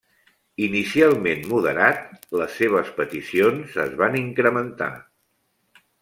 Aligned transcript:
Inicialment 0.67 1.43
moderat 1.51 2.25
les 2.41 2.55
seves 2.61 2.89
peticions 3.01 3.75
es 3.83 3.93
van 3.99 4.17
incrementar. 4.21 4.89